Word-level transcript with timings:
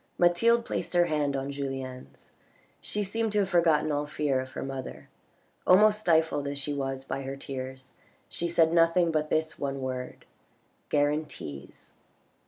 Mathilde 0.17 0.65
placed 0.65 0.93
her 0.93 1.05
hand 1.05 1.35
on 1.35 1.51
Julien's; 1.51 2.31
she 2.79 3.03
seemed 3.03 3.31
to 3.33 3.41
have 3.41 3.49
forgotten 3.49 3.91
all 3.91 4.07
fear 4.07 4.39
of 4.41 4.53
her 4.53 4.63
mother. 4.63 5.09
Almost 5.67 5.99
stifled 5.99 6.47
as 6.47 6.57
she 6.57 6.73
was 6.73 7.05
by 7.05 7.21
her 7.21 7.35
tears, 7.35 7.93
she 8.27 8.47
said 8.49 8.73
nothing 8.73 9.11
but 9.11 9.29
this 9.29 9.59
one 9.59 9.79
word:" 9.79 10.25
Guarantees 10.89 11.93